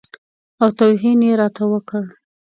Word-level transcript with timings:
او 0.61 0.69
توهین 0.79 1.19
یې 1.27 1.33
راته 1.41 1.63
وکړ. 1.71 2.05